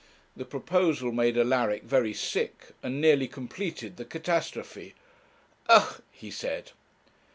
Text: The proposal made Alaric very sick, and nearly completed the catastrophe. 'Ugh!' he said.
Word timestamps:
The 0.35 0.45
proposal 0.45 1.11
made 1.11 1.37
Alaric 1.37 1.83
very 1.83 2.11
sick, 2.11 2.69
and 2.81 2.99
nearly 2.99 3.27
completed 3.27 3.97
the 3.97 4.03
catastrophe. 4.03 4.95
'Ugh!' 5.69 6.01
he 6.11 6.31
said. 6.31 6.71